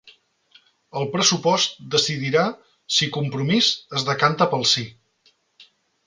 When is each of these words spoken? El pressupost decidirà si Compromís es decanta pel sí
El 1.01 1.03
pressupost 1.15 1.75
decidirà 1.95 2.45
si 2.95 3.09
Compromís 3.17 3.67
es 3.99 4.07
decanta 4.11 4.49
pel 4.55 4.65
sí 4.71 4.87